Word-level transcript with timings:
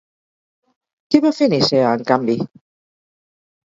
Què 1.15 1.21
va 1.27 1.33
fer 1.41 1.49
Nicea, 1.53 1.93
en 1.99 2.07
canvi? 2.13 2.39